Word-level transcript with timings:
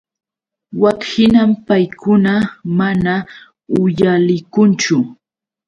Wakhinam 0.81 1.49
paykuna 1.67 2.33
mana 2.77 3.13
uyalikunchu. 3.81 4.97